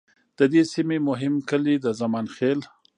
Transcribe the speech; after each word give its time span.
د 0.37 0.39
دې 0.53 0.61
سیمې 0.73 0.97
مهم 1.09 1.33
کلي 1.49 1.75
د 1.81 1.87
زمان 2.01 2.25
خیل، 2.35 2.59